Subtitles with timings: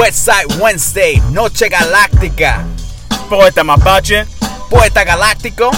[0.00, 2.64] Westside Wednesday, Noche Galáctica,
[3.28, 4.24] Poeta Mapache.
[4.70, 5.70] Poeta Galáctico.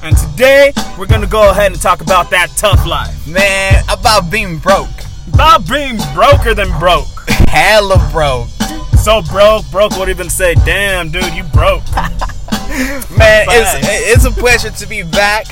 [0.00, 3.26] And today, we're gonna go ahead and talk about that tough life.
[3.26, 4.86] Man, about being broke.
[5.32, 7.08] About being broker than broke.
[7.48, 8.46] Hella broke.
[9.02, 11.82] So broke, broke would even say, damn, dude, you broke.
[13.10, 15.46] Man, it's, it's a pleasure to be back.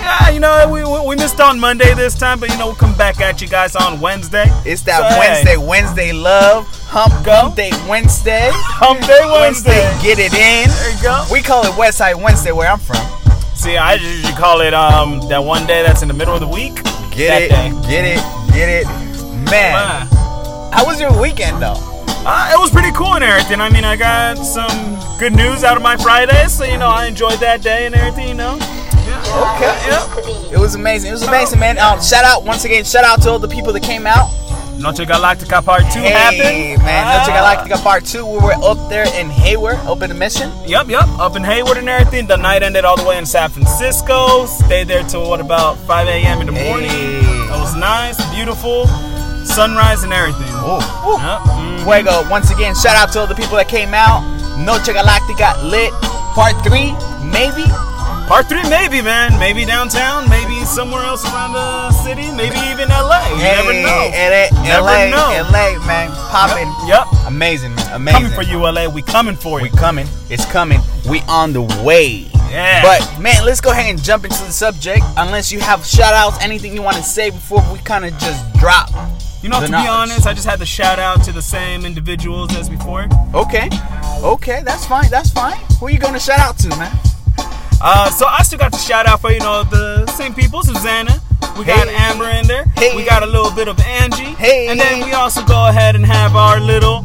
[0.00, 2.74] Yeah, you know, we, we, we missed on Monday this time, but you know, we'll
[2.76, 4.44] come back at you guys on Wednesday.
[4.64, 7.32] It's that So, hey, Wednesday, Wednesday love, hump Go.
[7.34, 8.50] hump day Wednesday.
[8.52, 9.82] Hump Day Wednesday.
[10.02, 10.68] Get it in.
[10.70, 11.24] There you go.
[11.32, 12.96] We call it Westside Wednesday where I'm from.
[13.54, 16.48] See, I usually call it um that one day that's in the middle of the
[16.48, 16.76] week.
[17.10, 17.70] Get that it, day.
[17.88, 18.86] get it, get it.
[19.50, 21.74] Man, Uh, how was your weekend though?
[22.26, 23.60] uh, it was pretty cool and everything.
[23.60, 24.68] I mean, I got some
[25.18, 28.28] good news out of my Friday, so you know, I enjoyed that day and everything.
[28.28, 28.58] You know.
[29.08, 29.54] Yeah.
[29.56, 29.74] Okay.
[29.88, 30.54] Yeah.
[30.54, 31.10] It was amazing.
[31.10, 31.78] It was amazing, man.
[31.78, 32.84] Um, shout out once again.
[32.84, 34.30] Shout out to all the people that came out.
[34.78, 36.84] Noche Galactica Part Two Hey, happened.
[36.84, 37.04] man.
[37.06, 37.18] Ah.
[37.18, 38.24] Noche Galactica Part Two.
[38.24, 40.52] We were up there in Hayward, up in the mission.
[40.66, 41.04] Yep, yep.
[41.18, 42.28] Up in Hayward and everything.
[42.28, 44.46] The night ended all the way in San Francisco.
[44.46, 46.40] Stayed there till what about 5 a.m.
[46.42, 46.68] in the Hey.
[46.70, 46.90] morning.
[46.90, 48.86] It was nice, beautiful,
[49.44, 50.46] sunrise and everything.
[50.62, 50.78] Oh,
[51.18, 51.40] Yep.
[51.58, 51.82] mm.
[51.84, 52.28] Fuego.
[52.30, 54.22] Once again, shout out to all the people that came out.
[54.58, 55.92] Noche Galactica lit.
[56.34, 56.94] Part Three,
[57.32, 57.66] maybe.
[58.28, 59.38] Part three, maybe, man.
[59.38, 60.28] Maybe downtown.
[60.28, 62.30] Maybe somewhere else around the city.
[62.32, 63.26] Maybe even LA.
[63.30, 64.10] You never know.
[64.12, 65.48] LA, Never LA, know.
[65.50, 66.70] LA, man, popping.
[66.86, 67.06] Yep.
[67.26, 67.94] Amazing, man.
[67.94, 68.20] Amazing.
[68.20, 68.86] Coming for you, LA.
[68.86, 69.70] We coming for you.
[69.72, 70.06] We coming.
[70.28, 70.80] It's coming.
[71.08, 72.26] We on the way.
[72.50, 72.82] Yeah.
[72.82, 75.02] But man, let's go ahead and jump into the subject.
[75.16, 78.44] Unless you have shout outs, anything you want to say before we kind of just
[78.58, 78.90] drop.
[79.42, 79.86] you know, to knowledge.
[79.86, 83.08] be honest, I just had to shout out to the same individuals as before.
[83.34, 83.70] Okay.
[84.22, 85.08] Okay, that's fine.
[85.08, 85.56] That's fine.
[85.80, 86.92] Who are you gonna shout out to, man?
[87.80, 91.20] Uh, so I still got to shout out for you know the same people, Susanna.
[91.58, 92.64] We got Amber in there.
[92.76, 92.94] Hey.
[92.96, 94.34] We got a little bit of Angie.
[94.34, 94.68] Hey.
[94.68, 97.02] And then we also go ahead and have our little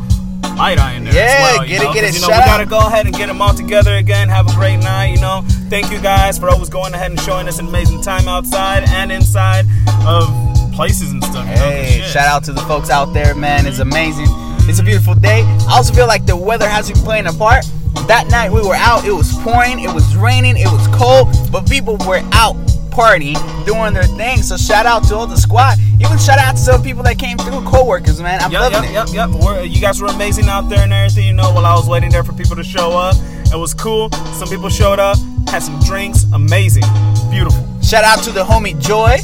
[0.58, 1.14] light eye in there.
[1.14, 2.14] Yeah, as well, you get it, know, get it.
[2.16, 4.30] You know, we gotta go ahead and get them all together again.
[4.30, 5.14] Have a great night.
[5.16, 8.28] You know, thank you guys for always going ahead and showing us an amazing time
[8.28, 9.66] outside and inside
[10.06, 10.28] of
[10.74, 11.48] places and stuff.
[11.48, 13.66] You know, Hey, shout out to the folks out there, man.
[13.66, 14.28] It's amazing.
[14.70, 15.44] It's a beautiful day.
[15.70, 17.66] I also feel like the weather has been playing a part.
[18.08, 21.68] That night we were out, it was pouring, it was raining, it was cold, but
[21.70, 22.56] people were out
[22.90, 24.42] partying, doing their thing.
[24.42, 25.78] So shout out to all the squad.
[26.00, 28.40] Even shout out to some people that came through, co-workers, man.
[28.42, 29.14] I'm Yep, loving yep, it.
[29.14, 29.42] yep, yep.
[29.44, 31.28] We're, you guys were amazing out there and everything.
[31.28, 33.16] You know, while I was waiting there for people to show up,
[33.52, 34.10] it was cool.
[34.34, 35.18] Some people showed up,
[35.50, 36.84] had some drinks, amazing,
[37.30, 37.64] beautiful.
[37.82, 39.18] Shout out to the homie Joy.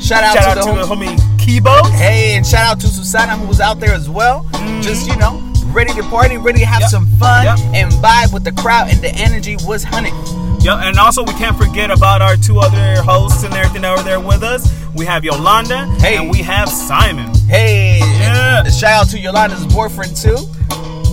[0.00, 1.88] Shout out Shout to out the to homie the homie Kibo.
[1.92, 4.44] Hey, and shout out to Susana who was out there as well.
[4.52, 4.80] Mm-hmm.
[4.82, 5.40] Just, you know,
[5.72, 6.90] ready to party, ready to have Yep.
[6.90, 7.58] some fun Yep.
[7.72, 10.12] and vibe with the crowd, and the energy was hunted.
[10.64, 14.02] Yep, and also we can't forget about our two other hosts and everything that were
[14.02, 14.68] there with us.
[14.94, 16.16] We have Yolanda Hey.
[16.16, 17.32] and we have Simon.
[17.48, 18.64] Hey, Yeah.
[18.64, 20.48] shout out to Yolanda's boyfriend too.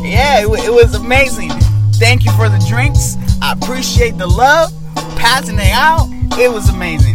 [0.02, 1.52] Yeah, it, it was amazing.
[2.00, 3.18] Thank you for the drinks.
[3.42, 4.72] I appreciate the love,
[5.16, 6.08] passing it out.
[6.40, 7.13] It was amazing.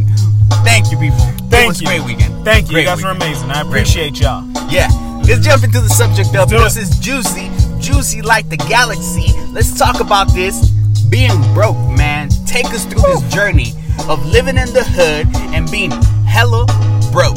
[0.65, 1.19] Thank you, people.
[1.51, 1.87] Thank it was you.
[1.89, 2.45] great weekend.
[2.45, 2.75] Thank you.
[2.75, 3.23] Great you guys were weekend.
[3.23, 3.51] amazing.
[3.51, 4.45] I appreciate y'all.
[4.71, 4.89] Yeah,
[5.27, 6.83] let's jump into the subject of Do this it.
[6.83, 7.51] is juicy,
[7.81, 9.33] juicy like the galaxy.
[9.53, 10.71] Let's talk about this
[11.11, 12.29] being broke, man.
[12.47, 13.73] Take us through this journey
[14.09, 15.91] of living in the hood and being
[16.27, 16.67] hella
[17.13, 17.37] broke.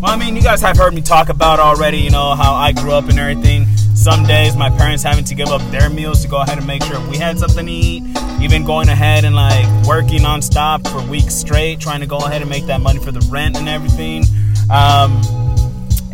[0.00, 2.72] Well, I mean, you guys have heard me talk about already, you know, how I
[2.72, 3.66] grew up and everything.
[3.94, 6.82] Some days my parents having to give up their meals to go ahead and make
[6.82, 8.02] sure we had something to eat.
[8.40, 12.50] Even going ahead and like working nonstop for weeks straight, trying to go ahead and
[12.50, 14.24] make that money for the rent and everything.
[14.68, 15.20] Um,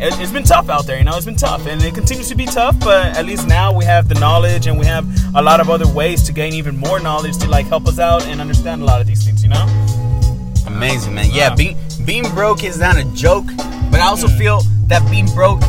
[0.01, 2.35] it, it's been tough out there, you know, it's been tough and it continues to
[2.35, 5.59] be tough, but at least now we have the knowledge and we have a lot
[5.59, 8.81] of other ways to gain even more knowledge to like help us out and understand
[8.81, 9.65] a lot of these things, you know?
[10.67, 11.29] Amazing, man.
[11.31, 11.55] Yeah, Wow.
[11.55, 13.45] being being broke is not a joke,
[13.91, 14.37] but I also Mm-hmm.
[14.37, 15.61] feel that being broke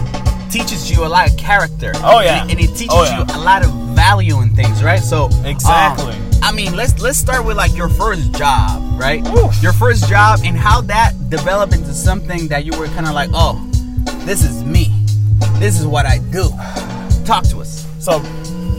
[0.51, 1.93] teaches you a lot of character.
[1.97, 2.43] Oh, yeah.
[2.43, 3.19] and it, and it teaches Oh, yeah.
[3.19, 5.01] you a lot of value in things, right?
[5.01, 6.15] So um, Exactly.
[6.43, 9.27] I mean, let's let's start with like your first job, right?
[9.29, 9.63] Oof.
[9.63, 13.31] Your first job and how that developed into something that you were kind of like,
[13.33, 13.55] oh,
[14.25, 14.93] this is me.
[15.59, 16.49] This is what I do.
[17.25, 17.87] Talk to us.
[18.01, 18.21] So,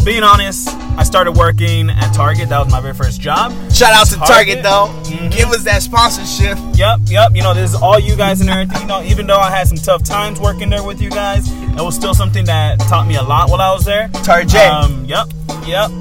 [0.04, 0.68] being honest,
[0.98, 2.50] I started working at Target.
[2.50, 3.52] That was my very first job.
[3.72, 4.64] Shout out to Target, Target.
[4.64, 4.90] though.
[5.04, 5.32] Mhm.
[5.32, 6.58] Give us that sponsorship.
[6.74, 7.32] Yep, yep.
[7.36, 8.82] You know, this is all you guys and everything.
[8.82, 11.82] You know, even though I had some tough times working there with you guys, it
[11.82, 14.10] was still something that taught me a lot while I was there.
[14.24, 14.56] Target.
[14.56, 15.28] Um, yep,
[15.66, 15.92] yep.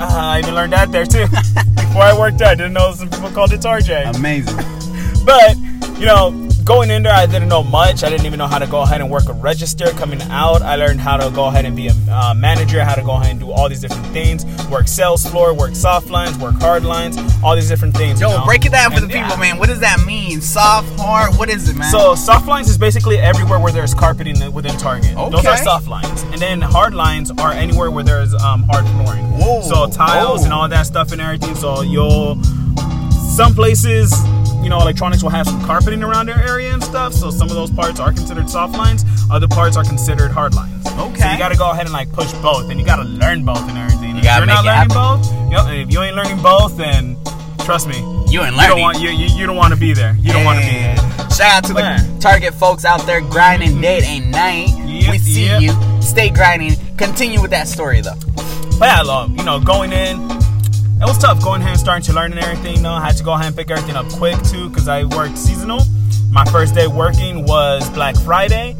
[0.00, 1.26] Uh, I even learned that there too.
[1.74, 4.16] Before I worked there, I didn't know some people called it Target.
[4.16, 4.56] Amazing.
[5.26, 5.58] But
[5.98, 8.04] you know, going in there, I didn't know much.
[8.04, 9.86] I didn't even know how to go ahead and work a register.
[10.02, 13.02] Coming out, I learned how to go ahead and be a uh, manager, how to
[13.02, 14.44] go ahead and do all these different things.
[14.68, 18.20] Work sales floor, work soft lines, work hard lines, all these different things.
[18.20, 18.44] you Yo, know?
[18.44, 19.24] break it down for And the yeah.
[19.24, 19.58] people, man.
[19.58, 20.40] What does that mean?
[20.40, 21.36] Soft, hard?
[21.36, 21.90] What is it, man?
[21.90, 25.16] So soft lines is basically everywhere where there's carpeting within Target.
[25.16, 25.30] Okay.
[25.30, 29.24] Those are soft lines, and then hard lines are anywhere where there's um, hard flooring.
[29.40, 29.62] Whoa.
[29.62, 30.44] So tiles Oh.
[30.44, 31.56] and all that stuff and everything.
[31.56, 32.40] So you'll
[33.34, 34.12] some places,
[34.62, 37.12] you know, electronics will have some carpeting around their area and stuff.
[37.12, 39.04] So some of those parts are considered soft lines.
[39.30, 40.86] Other parts are considered hard lines.
[40.86, 40.96] Okay.
[40.96, 41.32] So Okay.
[41.32, 43.68] you got to go ahead and like push both, and you got to learn both
[43.68, 44.16] and everything.
[44.16, 47.16] if gotta you're not it learning both, you know, if you ain't learning both, then
[47.64, 47.98] trust me,
[48.28, 48.60] you ain't learning.
[48.60, 50.16] you don't want you, you, you don't want to be there.
[50.20, 50.96] You don't want to be there.
[51.30, 53.80] Shout out to the Target folks out there grinding mm-hmm.
[53.80, 54.68] day and night.
[54.86, 55.62] Yep, we see yep.
[55.62, 56.02] you.
[56.02, 56.72] Stay grinding.
[56.96, 58.16] Continue with that story though.
[58.78, 60.16] But yeah, love, you know, going in,
[61.00, 62.76] it was tough going ahead and starting to learn and everything.
[62.76, 65.04] You know, I had to go ahead and pick everything up quick too because I
[65.04, 65.80] worked seasonal.
[66.30, 68.76] My first day working was Black Friday,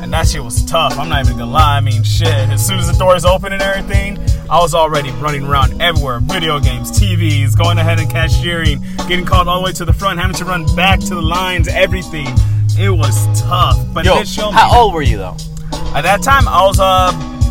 [0.00, 0.98] and that shit was tough.
[0.98, 1.78] I'm not even gonna lie.
[1.78, 2.28] I mean, shit.
[2.28, 6.20] As soon as the doors open and everything, I was already running around everywhere.
[6.20, 10.20] Video games, TVs, going ahead and cashiering, getting called all the way to the front,
[10.20, 12.28] having to run back to the lines, everything.
[12.78, 14.56] It was tough, but Yo, showed me.
[14.56, 15.36] how old were you though?
[15.94, 17.10] At that time, I was uh,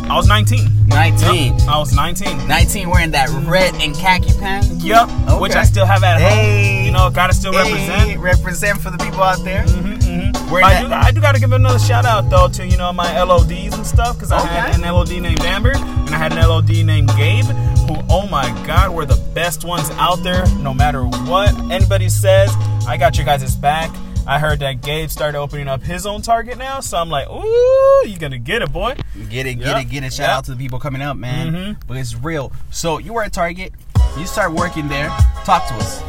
[0.09, 0.87] I was 19.
[0.87, 1.57] 19.
[1.59, 2.47] Yep, I was 19.
[2.47, 4.69] 19 wearing that red and khaki pants.
[4.83, 6.77] Yep, which I still have at Hey.
[6.77, 6.85] home.
[6.85, 8.19] You know, gotta still Hey, represent.
[8.19, 9.63] represent for the people out there.
[9.63, 12.91] hmm hmm I do, I do gotta give another shout out though to you know
[12.91, 16.39] my LODs and stuff because I had an LOD named Amber and I had an
[16.39, 21.03] LOD named Gabe who oh my god were the best ones out there no matter
[21.03, 22.51] what anybody says
[22.87, 23.91] I got your guys' back.
[24.29, 28.03] I heard that Gabe started opening up his own Target now, so I'm like, ooh,
[28.05, 28.95] you're gonna get it, boy.
[29.27, 29.77] Get it, get Yep.
[29.81, 30.13] it, get it.
[30.13, 30.29] Shout Yep.
[30.37, 31.51] out to the people coming up, man.
[31.51, 31.77] Mhm.
[31.87, 32.51] But it's real.
[32.69, 33.73] So you were at Target.
[34.19, 35.09] You start working there.
[35.45, 36.03] Talk to us.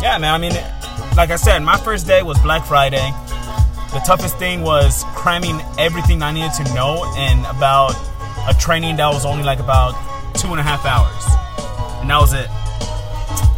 [0.00, 0.32] Yeah, man.
[0.32, 0.56] I mean,
[1.18, 3.12] like I said, my first day was Black Friday.
[3.92, 7.94] The toughest thing was cramming everything I needed to know in about
[8.48, 9.94] a training that was only like about
[10.34, 11.24] two and a half hours.
[12.00, 12.48] And that was it.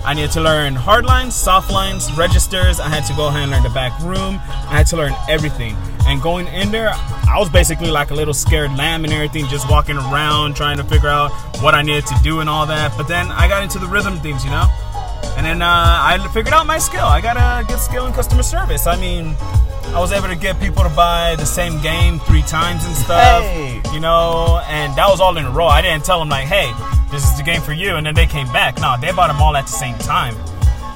[0.08, 2.80] I needed to learn hard lines, soft lines, registers.
[2.80, 4.36] I had to go ahead and learn the back room.
[4.48, 5.76] I had to learn everything.
[6.06, 9.68] And going in there, I was basically like a little scared lamb and everything, just
[9.68, 12.96] walking around trying to figure out what I needed to do and all that.
[12.96, 14.64] But then I got into the rhythm things, you know?
[15.36, 17.04] And then uh, I figured out my skill.
[17.04, 18.86] I got a good skill in customer service.
[18.86, 19.36] I mean,
[19.92, 23.42] I was able to get people to buy the same game three times and stuff.
[23.42, 23.82] Hey.
[23.92, 25.66] You know, and that was all in a row.
[25.66, 26.72] I didn't tell them like, "Hey,
[27.10, 28.78] this is the game for you," and then they came back.
[28.80, 30.34] No, they bought them all at the same time.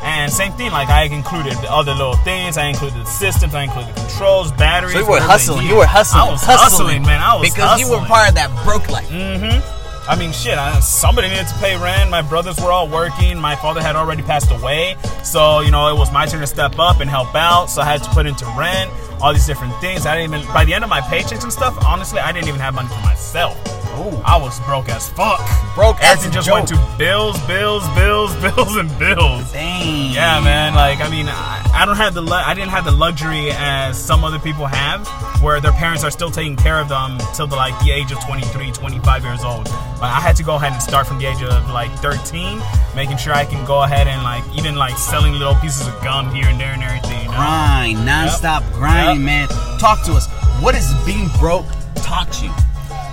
[0.02, 2.58] And same thing, like I included the other little things.
[2.58, 3.54] I included the systems.
[3.54, 4.94] I included the controls, batteries.
[4.94, 5.66] So you were hustling.
[5.66, 6.22] You were hustling.
[6.22, 7.20] I was hustling, man.
[7.20, 8.08] I was because you were hustling.
[8.08, 9.08] part of that broke life.
[9.08, 10.08] Mm-hmm.
[10.10, 10.58] I mean, shit.
[10.58, 12.10] I, somebody needed to pay rent.
[12.10, 13.38] My brothers were all working.
[13.38, 16.76] My father had already passed away, so you know it was my turn to step
[16.80, 17.66] up and help out.
[17.66, 20.04] So I had to put into rent, all these different things.
[20.04, 20.52] I didn't even.
[20.52, 23.00] By the end of my paychecks and stuff, honestly, I didn't even have money for
[23.02, 23.56] myself.
[23.94, 24.20] Ooh.
[24.24, 25.40] I was broke as fuck.
[25.74, 26.54] Broke as Everything a just joke.
[26.54, 29.52] went to bills, bills, bills, bills, and bills.
[29.52, 30.12] Dang.
[30.12, 30.74] Yeah, man.
[30.74, 33.98] Like, I mean, I, I don't have the lu- I didn't have the luxury as
[34.02, 35.06] some other people have,
[35.42, 38.24] where their parents are still taking care of them till the like the age of
[38.24, 39.64] 23, 25 years old.
[40.00, 42.60] But I had to go ahead and start from the age of like 13,
[42.96, 46.34] making sure I can go ahead and like even like selling little pieces of gum
[46.34, 47.18] here and there and everything.
[47.20, 47.34] You know?
[47.36, 49.48] Grind, non-stop grinding, man.
[49.78, 50.28] Talk to us.
[50.60, 51.66] What has being broke
[51.96, 52.50] taught you?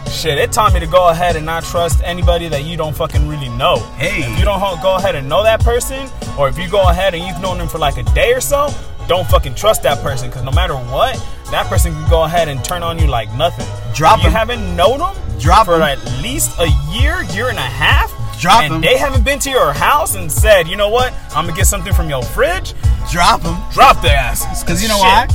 [0.09, 3.27] Shit, it taught me to go ahead and not trust anybody that you don't fucking
[3.27, 3.77] really know.
[3.97, 4.23] Hey.
[4.23, 7.23] If you don't go ahead and know that person, or if you go ahead and
[7.23, 8.69] you've known them for like a day or so,
[9.07, 11.15] don't fucking trust that person because no matter what,
[11.51, 13.65] that person can go ahead and turn on you like nothing.
[13.95, 14.35] Drop If you 'em.
[14.35, 15.83] haven't known them Drop for 'em.
[15.83, 18.11] at least a year, year and a half.
[18.39, 18.81] Drop and 'em.
[18.81, 21.93] they haven't been to your house and said, you know what, I'm gonna get something
[21.93, 22.73] from your fridge.
[23.11, 23.57] Drop them.
[23.73, 24.63] Drop their asses.
[24.63, 25.03] Because you know Shit.
[25.03, 25.27] why?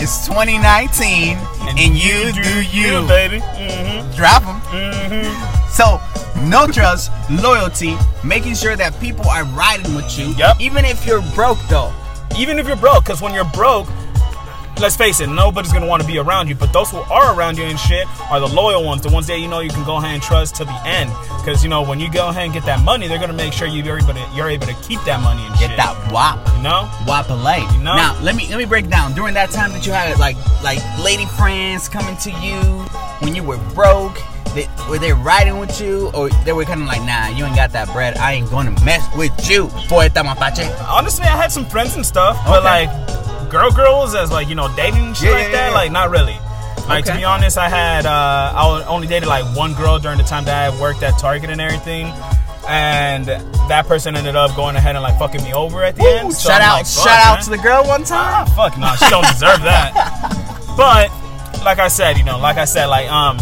[0.00, 3.02] It's 2019 and, you, do you.
[3.08, 3.40] baby.
[3.40, 3.87] Mm-hmm.
[4.16, 4.60] Drop them.
[4.72, 5.68] Mm-hmm.
[5.70, 6.00] So,
[6.48, 10.28] no trust, loyalty, making sure that people are riding with you.
[10.34, 10.56] Yep.
[10.60, 11.92] Even if you're broke, though.
[12.36, 13.86] even if you're broke, because when you're broke,
[14.80, 16.54] let's face it, nobody's gonna want to be around you.
[16.54, 19.38] But those who are around you and shit are the loyal ones, the ones that
[19.40, 21.10] you know you can go ahead and trust to the end.
[21.38, 23.66] Because you know when you go ahead and get that money, they're gonna make sure
[23.68, 25.76] you're able to you're able to keep that money and Get shit.
[25.78, 26.38] that wop.
[26.56, 26.90] You know?
[27.06, 27.70] Wop a light.
[27.76, 27.96] You know?
[27.96, 29.14] Now let me let me break down.
[29.14, 32.60] During that time that you had like like lady friends coming to you
[33.20, 34.18] when you were broke,
[34.54, 37.56] they, were they riding with you or they were kind of like, nah, you ain't
[37.56, 38.16] got that bread.
[38.16, 40.66] I ain't gonna mess with you, mapache.
[40.88, 42.86] Honestly, I had some friends and stuff, but Okay.
[42.86, 45.74] like girl girls as like you know dating shit Yeah, like yeah, that, yeah.
[45.74, 46.36] like not really.
[46.88, 50.24] Like to be honest, I had uh, I only dated like one girl during the
[50.24, 52.06] time that I worked at Target and everything.
[52.66, 53.26] and
[53.68, 56.32] that person ended up going ahead and like fucking me over at the end.
[56.32, 57.44] So shout I'm out, like, fuck, shout out man.
[57.44, 58.56] to the girl one Ah, time.
[58.56, 60.34] fuck no, she don't deserve that.
[60.78, 61.10] But
[61.64, 63.36] like I said, you know, like I said, like um,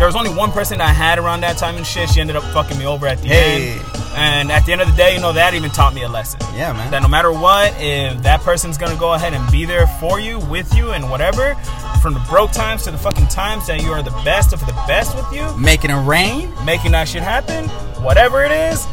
[0.00, 2.08] there was only one person I had around that time and shit.
[2.08, 3.72] She ended up fucking me over at the Hey.
[3.72, 3.82] end.
[4.16, 6.40] And at the end of the day, you know, that even taught me a lesson.
[6.56, 6.90] Yeah, man.
[6.90, 10.38] That no matter what, if that person's gonna go ahead and be there for you,
[10.40, 11.54] with you, and whatever,
[12.02, 14.72] from the broke times to the fucking times that you are the best of the
[14.88, 16.50] best with you, Making it rain.
[16.64, 17.68] making that shit happen,
[18.02, 18.86] whatever it is,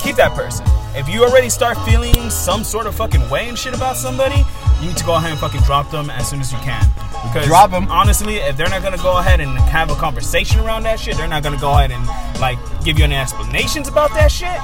[0.00, 0.66] keep that person.
[0.94, 4.44] If you already start feeling some sort of fucking way and shit about somebody,
[4.80, 6.84] you need to go ahead and fucking drop them as soon as you can.
[7.22, 7.88] Because Drop 'em.
[7.90, 11.28] honestly, if they're not gonna go ahead and have a conversation around that shit, they're
[11.28, 12.06] not gonna go ahead and
[12.40, 14.58] like give you any explanations about that shit.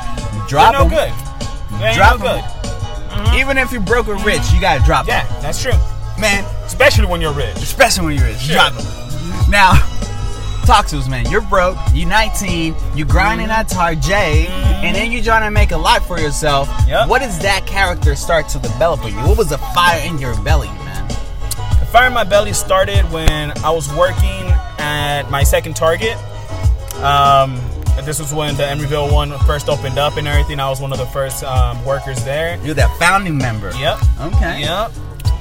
[0.49, 1.13] Drop they're no good.
[1.81, 2.43] They Drop no good.
[2.43, 3.37] Mm-hmm.
[3.37, 5.25] Even if you're broke or rich, you gotta drop them.
[5.25, 5.43] Yeah, them.
[5.43, 5.73] that's true.
[6.19, 7.57] Man, Especially when you're rich.
[7.57, 8.39] especially when you're rich.
[8.39, 8.55] Sure.
[8.55, 9.51] Drop them.
[9.51, 9.73] Now,
[10.67, 11.31] talk to us, man.
[11.31, 11.77] You're broke.
[11.93, 12.75] You're 19.
[12.95, 13.53] You're grinding mm-hmm.
[13.53, 15.13] at Tarjay, and then mm-hmm.
[15.13, 16.69] you're trying to make a life for yourself.
[16.89, 17.09] Yep.
[17.09, 19.21] What does that character start to develop in you?
[19.21, 20.71] What was the fire in your belly,
[21.91, 24.45] fire in my belly started when I was working
[24.79, 26.17] at my second Target.
[27.03, 27.61] Um,
[28.05, 30.61] this was when the Emeryville one first opened up and everything.
[30.61, 32.59] I was one of the first um, workers there.
[32.63, 33.73] You're that founding member.
[33.75, 33.99] Yep.
[34.21, 34.61] Okay.
[34.61, 34.93] Yep.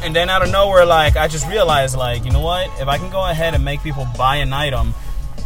[0.03, 2.69] And then out of nowhere, like I just realized, like you know what?
[2.79, 4.93] If I can go ahead and make people buy an item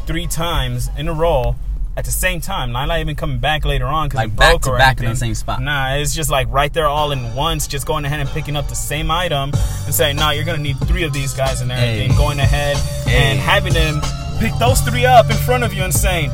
[0.05, 1.55] three times in a row
[1.99, 4.99] at the same time, not even coming back later on because Like back to back
[5.01, 5.61] in the same spot.
[5.61, 8.69] Nah, it's just like right there all in once, just going ahead and picking up
[8.69, 9.51] the same item
[9.85, 12.17] and saying, "Nah, you're gonna need three of these guys and everything." Hey.
[12.17, 13.31] Going ahead Hey.
[13.31, 14.01] and having them
[14.39, 16.31] pick those three up in front of you and saying,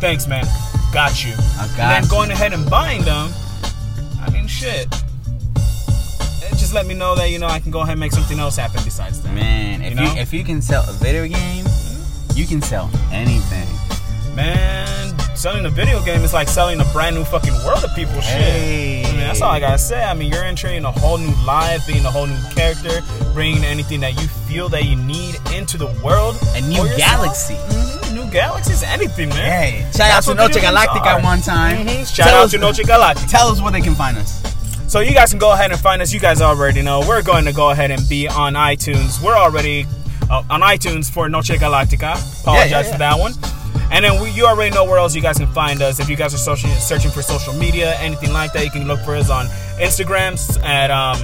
[0.00, 0.46] "Thanks, man,
[0.92, 2.08] got you." I and got then you.
[2.10, 3.32] going ahead and buying them.
[4.24, 4.86] I mean, shit.
[6.56, 8.56] Just let me know that you know I can go ahead and make something else
[8.56, 9.32] happen besides that.
[9.34, 11.64] Man, if You you, if you can sell a video game,
[12.36, 13.66] you can sell anything.
[14.34, 15.07] Man,
[15.38, 18.14] selling a video game is like selling a brand new fucking world of people.
[18.20, 18.24] Shit.
[18.42, 19.04] Hey.
[19.04, 20.02] I mean, that's all I gotta say.
[20.04, 23.00] I mean, you're entering a whole new life, being a whole new character,
[23.32, 26.36] bringing anything that you feel that you need into the world.
[26.54, 27.54] A new galaxy.
[27.54, 29.36] Mhm, New galaxies, anything, man.
[29.38, 31.86] Hey, shout That's out to Noche Galactica one time.
[31.86, 33.28] Mhm, Shout Tell out us- to Noche Galactica.
[33.30, 34.42] Tell us where they can find us.
[34.88, 36.12] So you guys can go ahead and find us.
[36.12, 37.00] You guys already know.
[37.06, 39.20] We're going to go ahead and be on iTunes.
[39.20, 39.86] We're already
[40.30, 42.16] uh, on iTunes for Noche Galactica.
[42.42, 42.92] Apologize Yeah, yeah, yeah.
[42.92, 43.34] for that one.
[43.90, 45.98] And then we, you already know where else you guys can find us.
[45.98, 49.00] If you guys are social, searching for social media, anything like that, you can look
[49.00, 49.46] for us on
[49.80, 51.16] Instagram at um,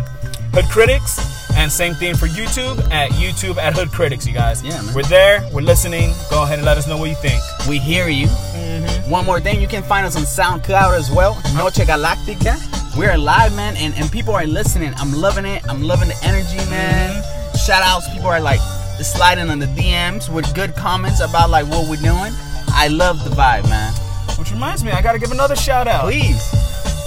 [0.53, 1.35] Hood Critics.
[1.57, 4.63] And same thing for YouTube at YouTube at Hood Critics, you guys.
[4.63, 4.95] Yeah, man.
[4.95, 5.49] We're there.
[5.53, 6.13] We're listening.
[6.29, 7.41] Go ahead and let us know what you think.
[7.69, 8.27] We hear you.
[8.27, 9.11] Mm-hmm.
[9.11, 11.33] One more thing, you can find us on SoundCloud as well.
[11.33, 11.65] Uh-huh.
[11.65, 12.59] Noche Galactica.
[12.97, 14.95] We're live, man, and, and people are listening.
[14.97, 15.63] I'm loving it.
[15.69, 17.11] I'm loving the energy, man.
[17.23, 17.57] Mm-hmm.
[17.57, 18.09] Shout outs.
[18.13, 18.61] People are like
[19.03, 22.33] sliding on the DMs with good comments about like what we're doing.
[22.75, 23.93] I love the vibe, man.
[24.39, 26.05] Which reminds me, I gotta give another shout out.
[26.05, 26.43] Please.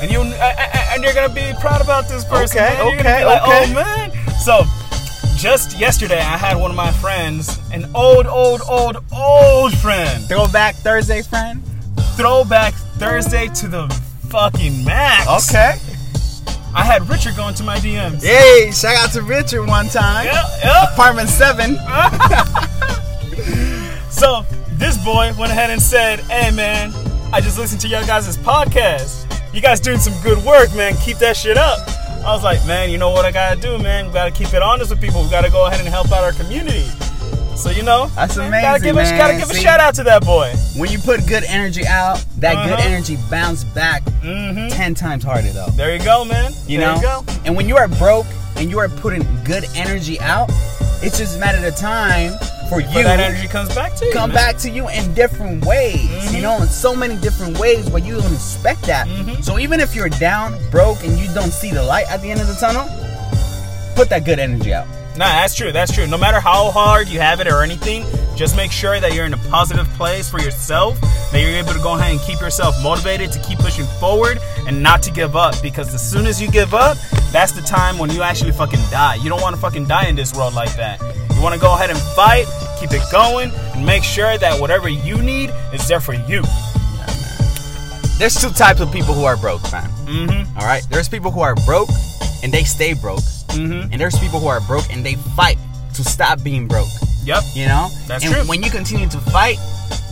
[0.01, 2.59] and you uh, uh, and you're gonna be proud about this person.
[2.59, 2.87] Okay, man.
[2.87, 3.65] You're okay, be like, okay.
[3.71, 4.11] Oh man.
[4.39, 4.63] So
[5.37, 10.75] just yesterday, I had one of my friends, an old, old, old, old friend, Throwback
[10.75, 11.61] Thursday, friend.
[12.15, 13.87] throwback Thursday to the
[14.29, 15.49] fucking max.
[15.49, 15.75] Okay.
[16.73, 18.23] I had Richard going to my DMs.
[18.23, 20.25] Hey, shout out to Richard one time.
[20.25, 20.93] Yeah, yeah.
[20.93, 21.77] Apartment 7.
[24.09, 24.43] So
[24.77, 26.93] this boy went ahead and said, "Hey man,
[27.33, 29.25] I just listened to your guys' podcast.
[29.53, 30.95] You guys doing some good work, man.
[30.97, 31.79] Keep that shit up."
[32.25, 34.07] I was like, "Man, you know what I gotta do, man?
[34.07, 35.23] We gotta keep it honest with people.
[35.23, 36.85] We gotta go ahead and help out our community."
[37.55, 39.15] So you know, That's man, amazing, Gotta give, man.
[39.15, 40.53] A, gotta give a shout out to that boy.
[40.75, 42.83] When you put good energy out, that good Uh-huh.
[42.87, 45.65] energy bounce back hmm 10 times harder, though.
[45.75, 46.53] There you go, man.
[46.67, 46.95] You there know?
[46.97, 47.25] you go.
[47.45, 50.51] And when you are broke and you are putting good energy out,
[51.01, 52.33] it's just a matter of time
[52.69, 54.11] for But you that energy comes back to you.
[54.13, 54.35] come man.
[54.35, 55.99] back to you in different ways.
[56.09, 56.33] Mhm.
[56.33, 59.07] You know, in so many different ways where you don't expect that.
[59.07, 59.43] Mhm.
[59.43, 62.41] So even if you're down, broke, and you don't see the light at the end
[62.41, 62.87] of the tunnel,
[63.95, 64.85] put that good energy out.
[65.15, 65.71] Nah, that's true.
[65.71, 66.05] That's true.
[66.05, 68.05] No matter how hard you have it or anything,
[68.35, 70.95] just make sure that you're in a positive place for yourself,
[71.31, 74.83] that you're able to go ahead and keep yourself motivated to keep pushing forward and
[74.83, 75.59] not to give up.
[75.63, 76.97] Because as soon as you give up,
[77.31, 79.15] that's the time when you actually fucking die.
[79.15, 81.01] You don't want to fucking die in this world like that.
[81.37, 82.45] You want to go ahead and fight,
[82.79, 86.41] keep it going, and make sure that whatever you need is there for you.
[88.17, 89.87] There's two types of people who are broke, man.
[90.07, 90.57] Mm-hmm.
[90.57, 90.81] All right.
[90.89, 91.89] There's people who are broke
[92.43, 93.21] and they stay broke,
[93.53, 93.91] Mm-hmm.
[93.91, 95.57] and there's people who are broke and they fight
[95.95, 96.89] to stop being broke.
[97.23, 97.43] Yep.
[97.53, 97.89] You know.
[98.07, 98.43] That's and true.
[98.45, 99.57] When you continue to fight,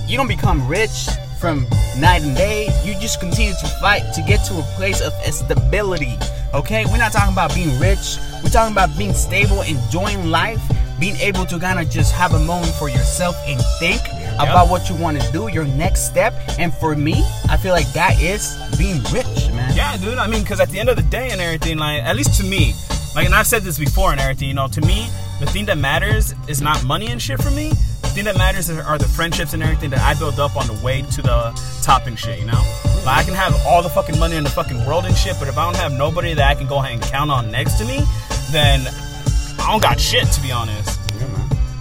[0.08, 1.08] you don't become rich
[1.40, 1.68] from
[2.00, 2.70] night and day.
[2.84, 6.18] You just continue to fight to get to a place of stability.
[6.54, 6.86] Okay.
[6.86, 8.18] We're not talking about being rich.
[8.44, 10.62] We're talking about being stable, enjoying life,
[11.00, 14.02] being able to kind of just have a moment for yourself and think
[14.40, 16.34] about what you want to do, your next step.
[16.58, 19.76] And for me, I feel like that is being rich, man.
[19.76, 20.18] Yeah, dude.
[20.18, 22.46] I mean, because at the end of the day and everything, like at least to
[22.46, 22.74] me,
[23.16, 24.50] like, and I've said this before and everything.
[24.50, 25.08] You know, to me,
[25.40, 27.70] the thing that matters is not money and shit for me.
[27.70, 30.74] The thing that matters are the friendships and everything that I build up on the
[30.84, 32.40] way to the top and shit.
[32.40, 32.62] You know,
[33.06, 35.48] like I can have all the fucking money in the fucking world and shit, but
[35.48, 37.86] if I don't have nobody that I can go ahead and count on next to
[37.86, 38.02] me,
[38.52, 38.82] then
[39.66, 41.00] I don't got shit to be honest.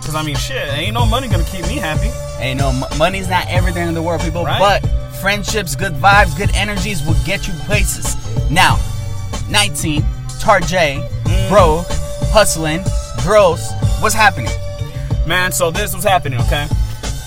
[0.04, 2.08] Cause I mean, shit, ain't no money gonna keep me happy.
[2.42, 4.44] Hey, no, money's not everything in the world, people.
[4.44, 4.58] Right.
[4.58, 4.86] But
[5.20, 8.16] friendships, good vibes, good energies will get you places.
[8.50, 8.78] Now,
[9.48, 10.02] 19,
[10.40, 11.48] Tarjay, Mm.
[11.48, 11.82] bro,
[12.32, 12.82] hustling,
[13.22, 13.72] gross.
[14.00, 14.50] What's happening?
[15.26, 16.66] Man, so this was happening, okay?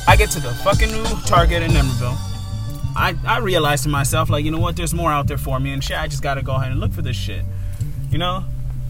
[0.08, 2.16] I get to the fucking new Target in Emeryville.
[2.96, 5.72] I, I realized to myself, like, you know what, there's more out there for me
[5.74, 5.98] and shit.
[5.98, 7.44] I just gotta go ahead and look for this shit.
[8.12, 8.44] You know?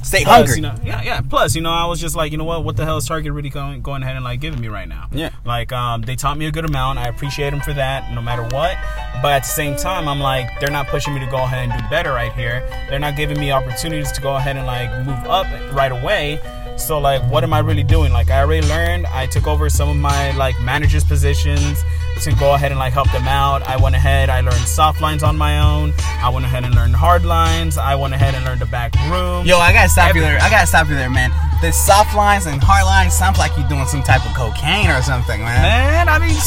[0.08, 0.56] Stay Plus, hungry.
[0.56, 1.22] You know, yeah, yeah.
[1.22, 2.64] Plus, you know, I was just like, you know what?
[2.64, 5.10] What the hell is Target really going, going ahead and like giving me right now?
[5.12, 5.32] Yeah.
[5.44, 6.98] Like, um, they taught me a good amount.
[6.98, 8.78] I appreciate them for that, no matter what.
[9.22, 11.82] But at the same time, I'm like, they're not pushing me to go ahead and
[11.82, 12.66] do better right here.
[12.90, 16.40] They're not giving me opportunities to go ahead and like move up right away.
[16.78, 18.14] So like, what am I really doing?
[18.14, 19.08] Like, I already learned.
[19.08, 21.84] I took over some of my like managers' positions
[22.22, 23.62] to go ahead and like help them out.
[23.68, 24.30] I went ahead.
[24.30, 25.94] I learned soft lines on my own.
[26.22, 27.78] I went ahead and learned hard lines.
[27.78, 29.46] I went ahead and learned the back room.
[29.46, 30.40] Yo, I gotta stop you there.
[30.42, 31.32] I gotta stop you there, man.
[31.62, 35.02] The soft lines and hard lines sounds like you're doing some type of cocaine or
[35.02, 35.62] something, man.
[35.62, 36.36] Man, I mean,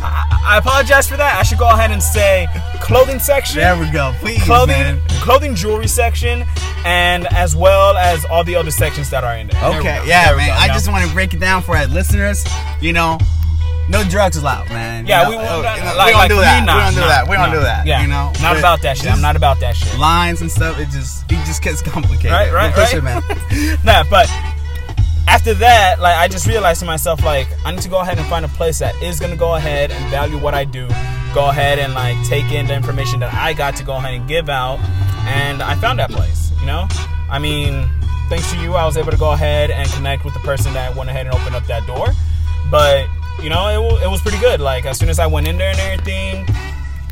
[0.00, 1.36] I, I apologize for that.
[1.38, 2.46] I should go ahead and say
[2.80, 4.14] clothing section, There we go.
[4.20, 5.00] Please, clothing, man.
[5.20, 6.44] clothing jewelry section,
[6.84, 9.60] and as well as all the other sections that are in there.
[9.60, 10.04] There Okay, go.
[10.04, 10.50] yeah, There man.
[10.52, 12.46] I just want to break it down for our listeners.
[12.80, 13.18] You know,
[13.88, 15.06] no drugs allowed, man.
[15.06, 16.60] Yeah, You we, know, we, like, oh, you know, like we don't do that.
[16.60, 17.28] we don't do that.
[17.28, 17.86] We don't do that.
[17.86, 19.10] Yeah, you know, not about that shit.
[19.10, 19.98] I'm not about that shit.
[19.98, 20.78] lines and stuff.
[20.78, 22.30] It just it just gets complicated.
[22.32, 22.94] Right, right, right.
[22.94, 23.22] it, man.
[23.84, 24.28] nah, but
[25.26, 28.26] after that, like I just realized to myself, like I need to go ahead and
[28.28, 30.86] find a place that is gonna go ahead and value what I do.
[31.34, 34.26] Go ahead and like take in the information that I got to go ahead and
[34.28, 34.80] give out,
[35.26, 36.50] and I found that place.
[36.60, 36.88] You know,
[37.30, 37.88] I mean,
[38.28, 40.94] thanks to you, I was able to go ahead and connect with the person that
[40.96, 42.08] went ahead and opened up that door.
[42.70, 43.06] But
[43.42, 44.60] you know, it, it was pretty good.
[44.60, 46.46] Like as soon as I went in there and everything.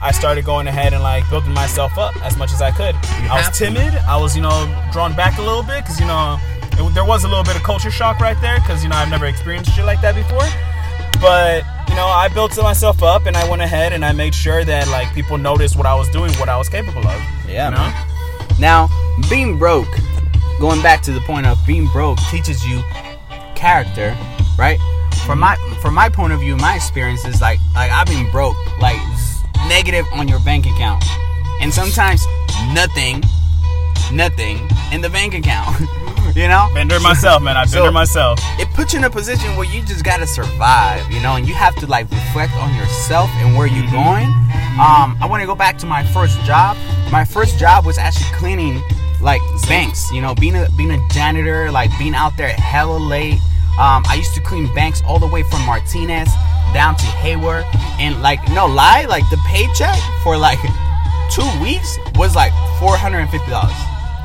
[0.02, 2.94] I started going ahead and like building myself up as much as I could.
[2.94, 3.64] I have was to.
[3.64, 3.94] timid.
[3.94, 6.38] I was, you know, drawn back a little bit because, you know,
[6.72, 9.08] it, there was a little bit of culture shock right there because, you know, I've
[9.08, 10.44] never experienced shit like that before.
[11.18, 14.64] But, you know, I built myself up and I went ahead and I made sure
[14.64, 17.20] that, like, people noticed what I was doing, what I was capable of.
[17.48, 17.78] Yeah, you know?
[17.78, 18.60] man.
[18.60, 18.88] Now,
[19.30, 19.88] being broke,
[20.60, 22.82] going back to the point of being broke, teaches you
[23.54, 24.14] character,
[24.58, 24.78] right?
[25.26, 28.56] From my from my point of view, my experience is like like I've been broke,
[28.80, 28.96] like
[29.68, 31.02] negative on your bank account,
[31.60, 32.24] and sometimes
[32.72, 33.22] nothing,
[34.12, 35.80] nothing in the bank account.
[36.36, 37.56] you know, Been there myself, man.
[37.56, 38.38] I've been So- there myself.
[38.58, 41.54] it puts you in a position where you just gotta survive, you know, and you
[41.54, 44.28] have to like reflect on yourself and where you're going.
[44.78, 46.76] Um, I want to go back to my first job.
[47.10, 48.82] My first job was actually cleaning
[49.20, 53.40] like banks, you know, being a being a janitor, like being out there hella late.
[53.78, 56.28] Um, I used to clean banks all the way from Martinez
[56.72, 57.64] down to Hayward,
[58.00, 60.58] and like no lie, like the paycheck for like
[61.30, 63.76] two weeks was like four hundred and fifty dollars.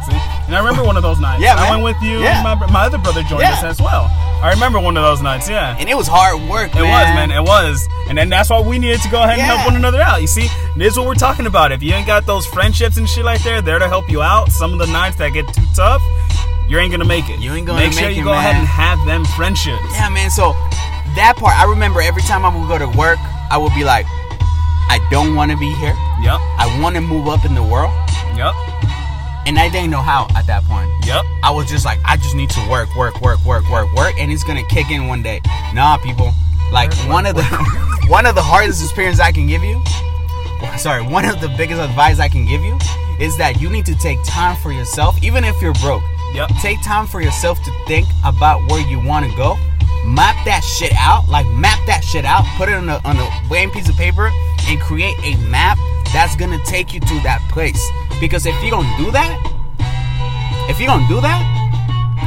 [0.07, 0.17] See?
[0.47, 1.43] And I remember one of those nights.
[1.43, 2.41] Yeah, I went with you Yeah.
[2.41, 3.53] and my, my other brother joined Yeah.
[3.53, 4.09] us as well.
[4.41, 5.77] I remember one of those nights, yeah.
[5.77, 6.73] And it was hard work.
[6.73, 7.29] It was, man.
[7.29, 7.87] It was.
[8.09, 10.19] And then that's why we needed to go ahead and help one another out.
[10.19, 11.71] You see, this is what we're talking about.
[11.71, 14.23] If you ain't got those friendships and shit like there, they're there to help you
[14.23, 16.01] out, some of the nights that get too tough,
[16.71, 17.41] you ain't gonna make it.
[17.41, 19.83] You ain't gonna make make sure you it, go ahead and have them friendships.
[19.91, 20.31] Yeah, man.
[20.31, 20.53] So
[21.19, 23.19] that part, I remember every time I would go to work,
[23.51, 24.05] I would be like,
[24.87, 25.91] I don't want to be here.
[26.23, 26.39] Yep.
[26.55, 27.91] I want to move up in the world,
[28.39, 28.55] Yep.
[29.51, 30.87] and I didn't know how at that point.
[31.03, 31.25] Yep.
[31.43, 34.31] I was just like, I just need to work, work, work, work, work, work, and
[34.31, 35.41] it's gonna kick in one day.
[35.73, 36.31] Nah, people.
[36.71, 37.43] Like one of the
[38.07, 39.83] one of the hardest experiences I can give you.
[40.77, 42.79] Sorry, one of the biggest advice I can give you
[43.19, 46.03] is that you need to take time for yourself, even if you're broke.
[46.33, 46.49] Yep.
[46.61, 49.55] Take time for yourself to think about where you want to go.
[50.05, 51.27] Map that shit out.
[51.27, 52.45] Like map that shit out.
[52.57, 54.31] Put it on a on a blank piece of paper
[54.67, 55.77] and create a map
[56.13, 57.81] that's gonna take you to that place.
[58.19, 59.37] Because if you don't do that,
[60.69, 61.41] if you don't do that,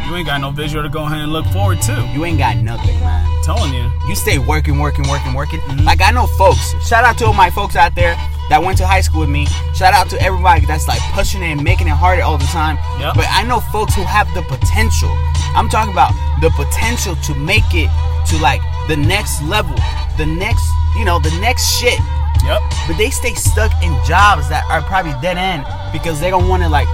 [0.09, 1.95] You ain't got no visual to go ahead and look forward to.
[2.13, 3.25] you ain't got nothing, man.
[3.43, 3.91] telling you.
[4.07, 5.61] You stay working, working, working, working.
[5.61, 5.85] Mm-hmm.
[5.87, 6.75] Like I know folks.
[6.87, 8.15] Shout out to all my folks out there
[8.49, 9.47] that went to high school with me.
[9.75, 12.77] Shout out to everybody that's like pushing it and making it harder all the time.
[13.01, 13.15] Yep.
[13.17, 15.13] But I know folks who have the potential.
[15.57, 17.89] I'm talking about the potential to make it
[18.31, 19.77] to like the next level,
[20.19, 20.65] the next,
[20.97, 21.99] you know, the next shit.
[22.45, 22.61] Yep.
[22.87, 26.63] But they stay stuck in jobs that are probably dead end because they don't want
[26.63, 26.89] to like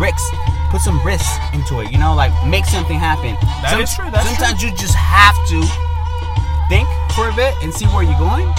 [0.00, 0.32] risk
[0.74, 1.92] put some risk into it.
[1.92, 3.38] You know, like make something happen.
[3.62, 5.62] That is true, that's sometimes you just have to
[6.66, 8.50] think for a bit and see where you're going.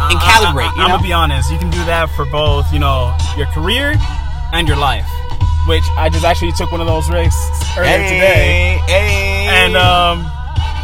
[0.00, 1.50] And calibrate, you I, am gonna be honest.
[1.50, 3.94] You can do that for both, you know, your career
[4.52, 5.06] and your life.
[5.66, 7.36] Which I just actually took one of those risks
[7.76, 9.46] earlier today, hey.
[9.50, 10.24] and um,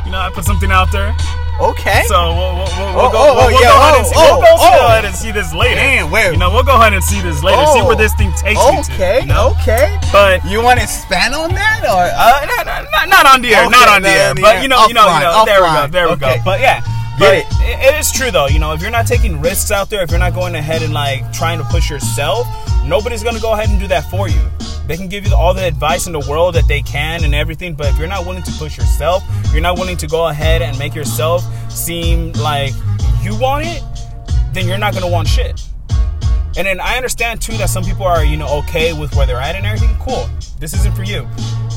[0.05, 1.17] you know, I put something out there.
[1.57, 2.03] okay.
[2.05, 4.19] So we'll, we'll, we'll, we'll go, oh, we'll, oh, we'll yeah, go ahead and see.
[4.21, 5.77] oh, go, ahead and see this later.
[5.81, 7.65] Damn, where- You know, we'll go ahead and see this later.
[7.73, 8.05] See where Oh.
[8.05, 8.93] this thing takes me to.
[8.93, 9.57] okay, you know?
[9.63, 9.97] okay.
[10.13, 12.05] But You want to expand on that or?
[12.05, 14.35] uh, no, no, not, not on the air, Okay, not on the air.
[14.35, 15.45] But you know, you know, you know.
[15.49, 16.37] There we go, there we Okay.
[16.39, 16.45] go.
[16.45, 16.85] But yeah,
[17.19, 17.47] But it.
[17.61, 18.49] it is true though.
[18.49, 20.93] You know, if you're not taking risks out there, if you're not going ahead and
[20.93, 22.47] like trying to push yourself,
[22.85, 24.41] nobody's gonna go ahead and do that for you.
[24.87, 27.75] They can give you all the advice in the world that they can and everything,
[27.75, 30.79] but if you're not willing to push yourself, you're not willing to go ahead and
[30.79, 32.75] make yourself seem like
[33.23, 33.83] you want it,
[34.53, 35.63] then you're not gonna want shit.
[36.57, 39.41] And then I understand too that some people are, you know, okay with where they're
[39.41, 39.97] at and everything.
[39.99, 40.29] Cool.
[40.61, 41.27] This isn't for you.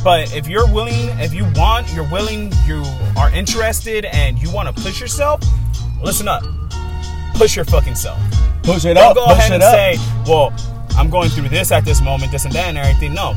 [0.03, 2.83] But if you're willing, if you want, you're willing, you
[3.17, 5.41] are interested, and you want to push yourself,
[6.01, 6.43] listen up.
[7.33, 8.19] Push your fucking self.
[8.63, 10.53] Push it Don't go ahead and say, well,
[10.97, 13.13] I'm going through this at this moment, this and that and everything.
[13.13, 13.33] No.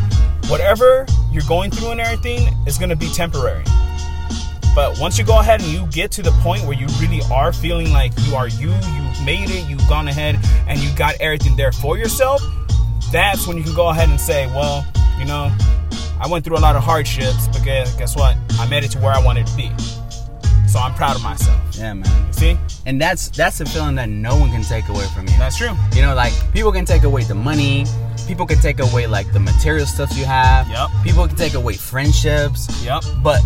[0.49, 3.65] Whatever you're going through and everything is going to be temporary.
[4.75, 7.53] But once you go ahead and you get to the point where you really are
[7.53, 11.57] feeling like you are you, you've made it, you've gone ahead and you got everything
[11.57, 12.41] there for yourself,
[13.13, 14.87] that's when you can go ahead and say, well,
[15.19, 15.55] you know,
[16.21, 18.37] I went through a lot of hardships, but guess, guess what?
[18.59, 19.71] I made it to where I wanted to be.
[20.69, 21.59] So I'm proud of myself.
[21.77, 22.27] Yeah, man.
[22.27, 22.59] You see?
[22.87, 25.37] And that's that's a feeling that no one can take away from you.
[25.39, 25.73] That's true.
[25.95, 27.87] You know, like people can take away the money.
[28.29, 30.69] People can take away like the material stuff you have.
[30.69, 30.89] Yep.
[31.03, 32.85] People can take away friendships.
[32.85, 33.03] Yep.
[33.23, 33.41] But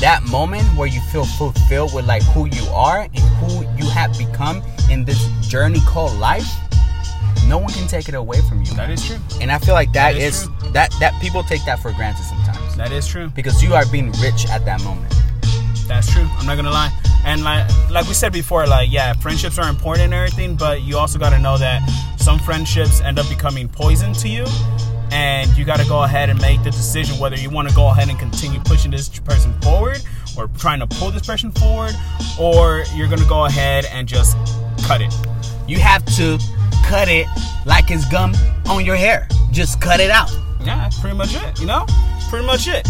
[0.00, 4.16] that moment where you feel fulfilled with like who you are and who you have
[4.18, 6.48] become in this journey called life,
[7.48, 8.72] no one can take it away from you.
[8.74, 9.18] That is true.
[9.40, 12.24] And I feel like That that is is, that that people take that for granted
[12.24, 13.30] sometimes That is true.
[13.30, 15.12] because you are being rich at that moment.
[15.86, 16.26] That's true.
[16.38, 16.90] I'm not gonna lie.
[17.24, 20.98] And like like we said before, like yeah, friendships are important and everything, but you
[20.98, 21.80] also gotta know that
[22.18, 24.44] some friendships end up becoming poison to you.
[25.12, 28.18] And you gotta go ahead and make the decision whether you wanna go ahead and
[28.18, 30.02] continue pushing this person forward
[30.36, 31.94] or trying to pull this person forward,
[32.38, 34.36] or you're gonna go ahead and just
[34.84, 35.14] cut it.
[35.68, 36.38] You have to
[36.86, 37.26] cut it
[37.64, 38.34] like it's gum
[38.66, 39.28] on your hair.
[39.50, 40.30] Just cut it out.
[40.60, 41.86] Yeah, that's pretty much it, you know?
[42.30, 42.86] Pretty much it.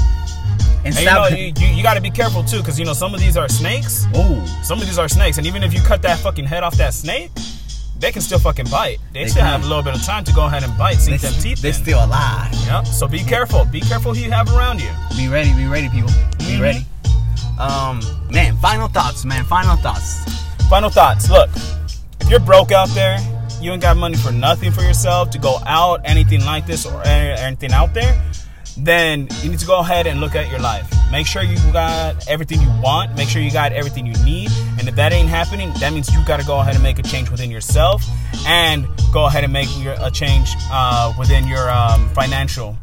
[0.84, 3.12] And And you know, you, you, you gotta be careful too, because you know, some
[3.14, 4.06] of these are snakes.
[4.16, 4.44] Ooh.
[4.62, 6.94] Some of these are snakes, and even if you cut that fucking head off that
[6.94, 7.30] snake,
[7.98, 8.98] they can still fucking bite.
[9.12, 9.50] They, They still can.
[9.52, 11.60] have a little bit of time to go ahead and bite, sink They, them teeth
[11.62, 11.76] they're in.
[11.76, 12.52] still alive.
[12.66, 12.86] Yep.
[12.86, 13.64] So be careful.
[13.64, 14.90] Be careful who you have around you.
[15.16, 16.10] Be ready, be ready, people.
[16.38, 16.60] Be Mhm.
[16.60, 16.86] ready.
[17.58, 19.44] Um, man, final thoughts, man.
[19.44, 20.22] Final thoughts.
[20.68, 21.30] Final thoughts.
[21.30, 21.48] Look,
[22.20, 23.18] if you're broke out there,
[23.60, 27.02] you ain't got money for nothing for yourself to go out, anything like this, or
[27.06, 28.20] anything out there,
[28.76, 30.92] then you need to go ahead and look at your life.
[31.10, 33.16] Make sure you got everything you want.
[33.16, 34.50] Make sure you got everything you need.
[34.78, 37.02] And if that ain't happening, that means you got to go ahead and make a
[37.02, 38.04] change within yourself,
[38.46, 42.76] and go ahead and make your, a change uh, within your um, financial,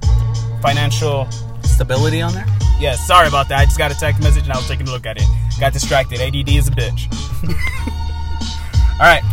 [0.62, 1.28] financial
[1.74, 2.46] Stability on there.
[2.80, 3.60] yeah, sorry about that.
[3.60, 5.24] I just got a text message and I was taking a look at it.
[5.60, 6.22] Got distracted.
[6.22, 7.12] ADD is a bitch.
[8.94, 9.24] All right.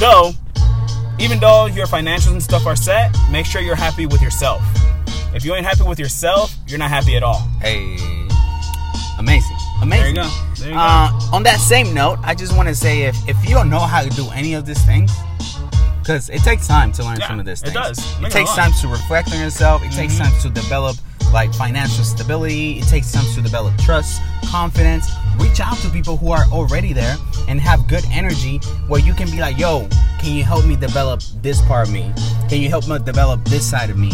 [0.00, 0.32] Though,
[1.18, 4.62] even though your financials and stuff are set, make sure you're happy with yourself.
[5.34, 7.40] If you ain't happy with yourself, you're not happy at all.
[7.60, 7.96] Hey,
[9.18, 10.16] amazing, There amazing.
[10.16, 10.28] you go.
[10.58, 10.80] There you go.
[10.80, 13.80] Uh, on that same note, I just want to say if if you don't know
[13.80, 15.10] how to do any of these things,
[16.00, 17.74] because it takes time to learn Yeah, some of these it things.
[17.74, 17.98] does.
[17.98, 19.82] It Make it takes time to reflect on yourself.
[19.84, 20.18] It takes Mhm.
[20.24, 20.96] time to develop
[21.34, 22.78] like financial stability.
[22.78, 25.10] It takes time to develop trust, confidence.
[25.36, 27.16] Reach out to people who are already there
[27.48, 29.88] and have good energy, where you can be like, "Yo,
[30.20, 32.12] can you help me develop this part of me?
[32.48, 34.12] Can you help me develop this side of me?"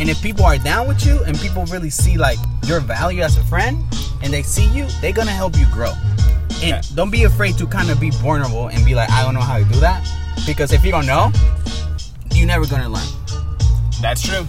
[0.00, 3.36] And if people are down with you and people really see like your value as
[3.36, 3.84] a friend
[4.22, 5.92] and they see you, they're gonna help you grow.
[6.62, 9.46] And don't be afraid to kind of be vulnerable and be like, I don't know
[9.52, 10.02] how to do that.
[10.46, 11.30] Because if you don't know,
[12.32, 13.06] you're never gonna learn.
[14.00, 14.48] That's true.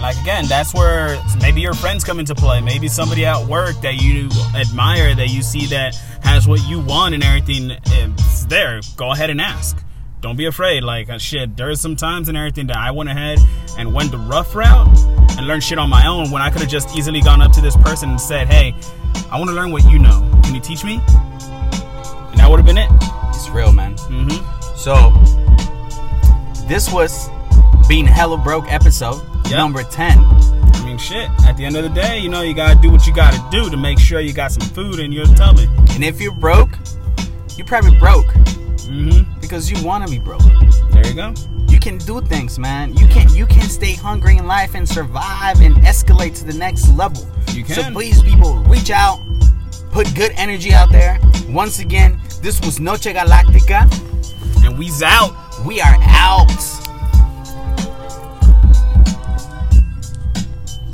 [0.00, 2.60] Like again, that's where maybe your friends come into play.
[2.60, 7.14] Maybe somebody at work that you admire, that you see that has what you want
[7.14, 7.70] and everything.
[7.70, 8.80] It's there.
[8.96, 9.82] Go ahead and ask.
[10.20, 10.84] Don't be afraid.
[10.84, 13.38] Like uh, shit, there's some times and everything that I went ahead
[13.78, 14.88] and went the rough route
[15.36, 17.60] and learned shit on my own when I could have just easily gone up to
[17.60, 18.74] this person and said, "Hey,
[19.30, 20.28] I want to learn what you know.
[20.44, 22.90] Can you teach me?" And that would have been it.
[23.28, 23.96] It's real, man.
[23.96, 24.76] Mm-hmm.
[24.76, 25.12] So
[26.66, 27.28] this was
[27.86, 29.58] being hella broke episode Yep.
[29.58, 30.18] number 10.
[30.18, 31.28] I mean, shit.
[31.46, 33.70] At the end of the day, you know, you gotta do what you gotta do
[33.70, 35.68] to make sure you got some food in your tummy.
[35.90, 36.70] And if you're broke,
[37.56, 38.26] you're probably broke.
[38.84, 39.40] Mm-hmm.
[39.40, 40.42] because you want to be broke.
[40.90, 41.32] There you go.
[41.68, 42.94] You can do things, man.
[42.94, 46.90] You can you can stay hungry in life and survive and escalate to the next
[46.90, 47.26] level.
[47.48, 47.76] You can.
[47.76, 49.20] So please, people, reach out,
[49.90, 51.18] put good energy out there.
[51.48, 53.90] Once again, this was Noche Galactica.
[54.64, 55.34] And we's out.
[55.64, 56.50] We are out.